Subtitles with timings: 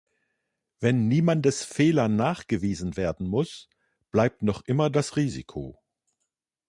[0.79, 3.69] Wenn niemandes Fehler nachgewiesen werden muss,
[4.09, 5.77] bleibt noch immer das Risiko.